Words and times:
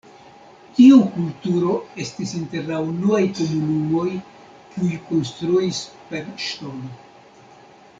Tiu 0.77 0.95
kulturo 1.17 1.75
estis 2.05 2.33
inter 2.41 2.65
la 2.73 2.81
unuaj 2.87 3.21
komunumoj, 3.41 4.09
kiuj 4.73 4.93
konstruis 5.13 5.87
per 6.11 6.31
ŝtono. 6.49 6.95